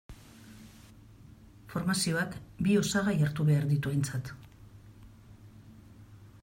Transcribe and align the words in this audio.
Formazioak 1.73 2.33
bi 2.67 2.79
osagai 2.81 3.15
hartu 3.27 3.47
behar 3.51 3.69
ditu 3.75 3.93
aintzat. 3.93 4.35